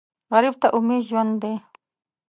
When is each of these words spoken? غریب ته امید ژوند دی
غریب 0.31 0.55
ته 0.61 0.67
امید 0.77 1.01
ژوند 1.09 1.33
دی 1.41 1.53